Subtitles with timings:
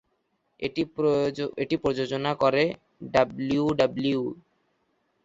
[1.59, 2.63] এটি প্রযোজনা করে
[3.13, 4.31] ডাব্লিউডাব্লিউই।